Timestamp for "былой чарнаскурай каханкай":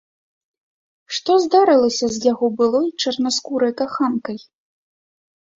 2.63-4.37